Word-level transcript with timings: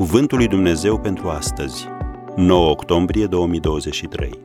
Cuvântul 0.00 0.38
lui 0.38 0.48
Dumnezeu 0.48 1.00
pentru 1.00 1.28
astăzi, 1.28 1.86
9 2.36 2.70
octombrie 2.70 3.26
2023. 3.26 4.40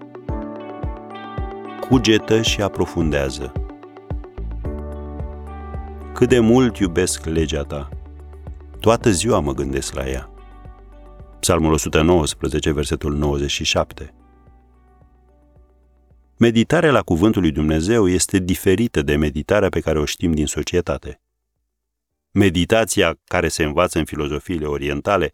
Cugetă 1.90 2.42
și 2.42 2.62
aprofundează. 2.62 3.52
Cât 6.14 6.30
de 6.30 6.40
mult 6.40 6.78
iubesc 6.78 7.26
legea 7.26 7.62
ta, 7.62 7.90
toată 8.80 9.10
ziua 9.12 9.40
mă 9.40 9.54
gândesc 9.54 9.94
la 9.94 10.10
ea. 10.10 10.30
Psalmul 11.40 11.74
119, 11.74 12.72
versetul 12.72 13.16
97. 13.16 14.14
Meditarea 16.38 16.92
la 16.92 17.02
Cuvântul 17.02 17.42
lui 17.42 17.52
Dumnezeu 17.52 18.08
este 18.08 18.40
diferită 18.40 19.02
de 19.02 19.16
meditarea 19.16 19.70
pe 19.70 19.80
care 19.80 20.00
o 20.00 20.06
știm 20.06 20.32
din 20.32 20.46
societate. 20.46 21.20
Meditația 22.38 23.20
care 23.24 23.48
se 23.48 23.64
învață 23.64 24.00
în 24.00 24.06
filozofiile 24.06 24.66
orientale 24.66 25.32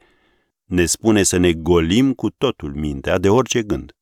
ne 0.63 0.85
spune 0.85 1.23
să 1.23 1.37
ne 1.37 1.53
golim 1.53 2.13
cu 2.13 2.29
totul 2.29 2.73
mintea 2.73 3.17
de 3.17 3.29
orice 3.29 3.63
gând. 3.63 3.95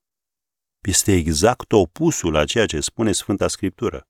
Este 0.82 1.14
exact 1.14 1.72
opusul 1.72 2.36
a 2.36 2.46
ceea 2.46 2.66
ce 2.66 2.80
spune 2.80 3.12
Sfânta 3.12 3.48
Scriptură. 3.48 4.08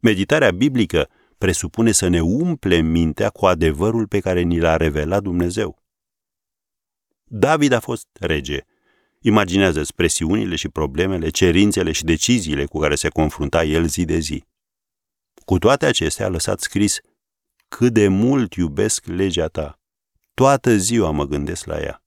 Meditarea 0.00 0.50
biblică 0.50 1.08
presupune 1.38 1.92
să 1.92 2.08
ne 2.08 2.20
umplem 2.20 2.86
mintea 2.86 3.30
cu 3.30 3.46
adevărul 3.46 4.06
pe 4.06 4.20
care 4.20 4.40
ni 4.40 4.58
l-a 4.58 4.76
revelat 4.76 5.22
Dumnezeu. 5.22 5.82
David 7.24 7.72
a 7.72 7.80
fost 7.80 8.08
rege. 8.20 8.60
Imaginează-ți 9.20 9.94
presiunile 9.94 10.56
și 10.56 10.68
problemele, 10.68 11.28
cerințele 11.28 11.92
și 11.92 12.04
deciziile 12.04 12.64
cu 12.64 12.78
care 12.78 12.94
se 12.94 13.08
confrunta 13.08 13.64
el 13.64 13.86
zi 13.86 14.04
de 14.04 14.18
zi. 14.18 14.44
Cu 15.44 15.58
toate 15.58 15.86
acestea 15.86 16.26
a 16.26 16.28
lăsat 16.28 16.60
scris 16.60 17.00
cât 17.76 17.92
de 17.92 18.08
mult 18.08 18.54
iubesc 18.54 19.06
legea 19.06 19.46
ta. 19.46 19.80
Toată 20.34 20.76
ziua 20.76 21.10
mă 21.10 21.24
gândesc 21.24 21.64
la 21.64 21.80
ea. 21.80 22.02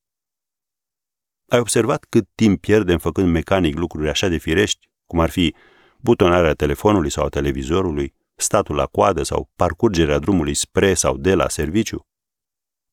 Ai 1.47 1.59
observat 1.59 2.05
cât 2.09 2.27
timp 2.35 2.61
pierdem 2.61 2.97
făcând 2.97 3.31
mecanic 3.31 3.75
lucruri 3.75 4.09
așa 4.09 4.27
de 4.27 4.37
firești, 4.37 4.89
cum 5.05 5.19
ar 5.19 5.29
fi 5.29 5.55
butonarea 5.97 6.53
telefonului 6.53 7.09
sau 7.09 7.25
a 7.25 7.29
televizorului, 7.29 8.13
statul 8.35 8.75
la 8.75 8.85
coadă 8.85 9.23
sau 9.23 9.49
parcurgerea 9.55 10.19
drumului 10.19 10.53
spre 10.53 10.93
sau 10.93 11.17
de 11.17 11.33
la 11.33 11.49
serviciu? 11.49 12.07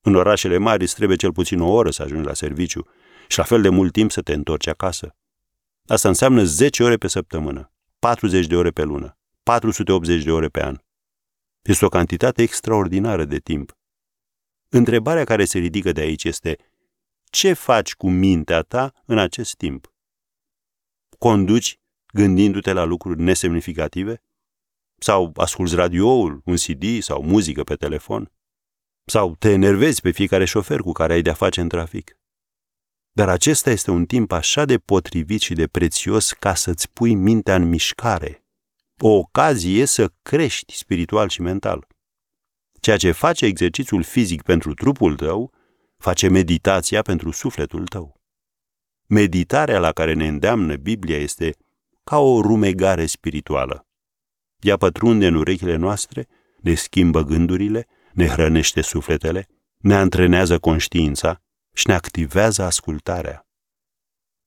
În 0.01 0.15
orașele 0.15 0.57
mari 0.59 0.83
îți 0.83 0.95
trebuie 0.95 1.17
cel 1.17 1.33
puțin 1.33 1.61
o 1.61 1.71
oră 1.71 1.91
să 1.91 2.03
ajungi 2.03 2.27
la 2.27 2.35
serviciu 2.35 2.87
și 3.29 3.39
la 3.39 3.45
fel 3.45 3.63
de 3.63 3.69
mult 3.69 3.93
timp 3.93 4.11
să 4.11 4.23
te 4.23 4.33
întorci 4.33 4.67
acasă. 4.67 5.17
Asta 5.87 6.09
înseamnă 6.09 6.43
10 6.45 6.83
ore 6.83 6.97
pe 6.97 7.09
săptămână, 7.09 7.73
40 7.99 8.47
de 8.47 8.57
ore 8.57 8.71
pe 8.71 8.83
lună, 8.83 9.19
480 9.43 10.23
de 10.23 10.33
ore 10.33 10.49
pe 10.49 10.63
an. 10.63 10.85
Este 11.67 11.84
o 11.84 11.89
cantitate 11.89 12.42
extraordinară 12.42 13.25
de 13.25 13.39
timp. 13.39 13.78
Întrebarea 14.69 15.25
care 15.25 15.45
se 15.45 15.59
ridică 15.59 15.92
de 15.92 16.00
aici 16.00 16.25
este 16.25 16.56
ce 17.25 17.53
faci 17.53 17.95
cu 17.95 18.11
mintea 18.11 18.62
ta 18.62 18.92
în 19.05 19.19
acest 19.19 19.55
timp? 19.55 19.92
Conduci 21.19 21.81
gândindu-te 22.12 22.72
la 22.72 22.84
lucruri 22.84 23.20
nesemnificative? 23.20 24.22
Sau 24.98 25.33
asculți 25.34 25.75
radioul, 25.75 26.42
un 26.44 26.56
CD 26.56 27.03
sau 27.03 27.22
muzică 27.22 27.64
pe 27.64 27.75
telefon? 27.75 28.33
Sau 29.05 29.34
te 29.34 29.50
enervezi 29.50 30.00
pe 30.00 30.11
fiecare 30.11 30.44
șofer 30.44 30.81
cu 30.81 30.92
care 30.92 31.12
ai 31.12 31.22
de-a 31.22 31.34
face 31.34 31.61
în 31.61 31.69
trafic? 31.69 32.19
Dar 33.12 33.28
acesta 33.28 33.70
este 33.70 33.91
un 33.91 34.06
timp 34.06 34.33
așa 34.33 34.64
de 34.64 34.78
potrivit 34.78 35.41
și 35.41 35.55
de 35.55 35.67
prețios 35.67 36.33
ca 36.33 36.55
să-ți 36.55 36.91
pui 36.91 37.14
mintea 37.14 37.55
în 37.55 37.69
mișcare, 37.69 38.46
o 39.01 39.09
ocazie 39.09 39.85
să 39.85 40.13
crești 40.23 40.77
spiritual 40.77 41.29
și 41.29 41.41
mental. 41.41 41.87
Ceea 42.81 42.97
ce 42.97 43.11
face 43.11 43.45
exercițiul 43.45 44.03
fizic 44.03 44.43
pentru 44.43 44.75
trupul 44.75 45.17
tău, 45.17 45.53
face 45.97 46.29
meditația 46.29 47.03
pentru 47.03 47.31
sufletul 47.31 47.87
tău. 47.87 48.21
Meditarea 49.06 49.79
la 49.79 49.93
care 49.93 50.12
ne 50.12 50.27
îndeamnă 50.27 50.77
Biblia 50.77 51.17
este 51.17 51.56
ca 52.05 52.19
o 52.19 52.41
rumegare 52.41 53.06
spirituală. 53.06 53.87
Ea 54.61 54.77
pătrunde 54.77 55.27
în 55.27 55.35
urechile 55.35 55.77
noastre, 55.77 56.27
ne 56.61 56.75
schimbă 56.75 57.23
gândurile, 57.23 57.87
ne 58.12 58.27
hrănește 58.27 58.81
sufletele, 58.81 59.49
ne 59.77 59.95
antrenează 59.95 60.59
conștiința 60.59 61.43
și 61.73 61.87
ne 61.87 61.95
activează 61.95 62.62
ascultarea. 62.62 63.47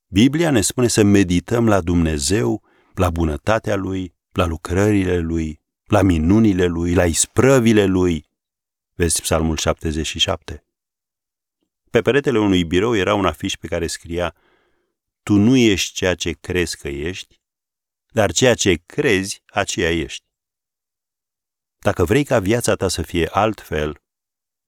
Biblia 0.06 0.50
ne 0.50 0.60
spune 0.60 0.86
să 0.86 1.02
medităm 1.02 1.68
la 1.68 1.80
Dumnezeu, 1.80 2.62
la 2.94 3.10
bunătatea 3.10 3.76
Lui, 3.76 4.14
la 4.32 4.44
lucrările 4.44 5.18
lui, 5.18 5.60
la 5.84 6.02
minunile 6.02 6.66
lui, 6.66 6.94
la 6.94 7.06
isprăvile 7.06 7.84
lui. 7.84 8.28
Vezi 8.94 9.20
Psalmul 9.20 9.56
77. 9.56 10.64
Pe 11.90 12.02
peretele 12.02 12.38
unui 12.38 12.64
birou 12.64 12.96
era 12.96 13.14
un 13.14 13.26
afiș 13.26 13.54
pe 13.54 13.66
care 13.66 13.86
scria 13.86 14.34
Tu 15.22 15.34
nu 15.34 15.56
ești 15.56 15.94
ceea 15.94 16.14
ce 16.14 16.32
crezi 16.32 16.76
că 16.76 16.88
ești, 16.88 17.40
dar 18.08 18.32
ceea 18.32 18.54
ce 18.54 18.74
crezi, 18.86 19.42
aceea 19.46 19.90
ești. 19.90 20.24
Dacă 21.78 22.04
vrei 22.04 22.24
ca 22.24 22.38
viața 22.38 22.74
ta 22.74 22.88
să 22.88 23.02
fie 23.02 23.26
altfel, 23.26 24.02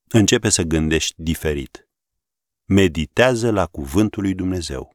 începe 0.08 0.48
să 0.48 0.62
gândești 0.62 1.14
diferit. 1.16 1.88
Meditează 2.64 3.50
la 3.50 3.66
cuvântul 3.66 4.22
lui 4.22 4.34
Dumnezeu. 4.34 4.94